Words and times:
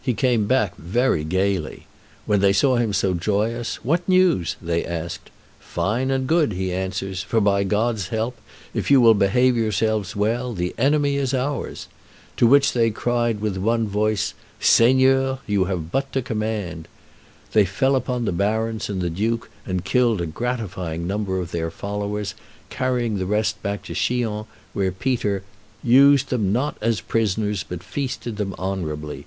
He 0.00 0.14
came 0.14 0.46
back 0.46 0.76
very 0.76 1.24
gayly; 1.24 1.86
when 2.24 2.38
they 2.38 2.52
saw 2.52 2.76
him 2.76 2.92
so 2.92 3.14
joyous, 3.14 3.84
"What 3.84 4.08
news?" 4.08 4.54
they 4.62 4.84
asked. 4.84 5.28
"Fine 5.58 6.12
and 6.12 6.28
good," 6.28 6.52
he 6.52 6.72
answers; 6.72 7.24
"for, 7.24 7.40
by 7.40 7.64
God's 7.64 8.06
help, 8.10 8.40
if 8.72 8.92
you 8.92 9.00
will 9.00 9.12
behave 9.14 9.56
yourselves 9.56 10.14
well, 10.14 10.52
the 10.52 10.72
enemy 10.78 11.16
is 11.16 11.34
ours." 11.34 11.88
To 12.36 12.46
which 12.46 12.72
they 12.74 12.90
cried 12.90 13.40
with 13.40 13.56
one 13.56 13.88
voice, 13.88 14.34
"Seigneur, 14.60 15.40
you 15.48 15.64
have 15.64 15.90
but 15.90 16.12
to 16.12 16.22
command." 16.22 16.86
They 17.52 17.64
fell 17.64 17.96
upon 17.96 18.24
the 18.24 18.30
barons 18.30 18.88
and 18.88 19.00
the 19.02 19.10
duke, 19.10 19.50
and 19.66 19.84
killed 19.84 20.20
a 20.20 20.26
gratifying 20.26 21.08
number 21.08 21.40
of 21.40 21.50
their 21.50 21.72
followers, 21.72 22.34
carrying 22.70 23.18
the 23.18 23.26
rest 23.26 23.60
back 23.64 23.82
to 23.86 23.94
Chillon, 23.94 24.44
where 24.74 24.92
Peter 24.92 25.42
"used 25.82 26.28
them 26.30 26.52
not 26.52 26.76
as 26.80 27.00
prisoners, 27.00 27.64
but 27.68 27.82
feasted 27.82 28.36
them 28.36 28.54
honorably. 28.58 29.26